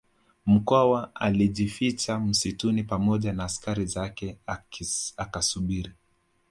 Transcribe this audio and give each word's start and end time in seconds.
Mkwawa 0.45 1.15
alijificha 1.15 2.19
msituni 2.19 2.83
pamoja 2.83 3.33
na 3.33 3.43
askari 3.43 3.85
zake 3.85 4.37
akasubiri 5.17 5.91